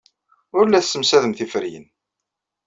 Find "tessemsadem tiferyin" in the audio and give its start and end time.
0.83-1.85